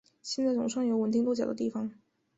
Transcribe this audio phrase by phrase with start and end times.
[0.23, 1.91] 现在总算有稳定落脚的地方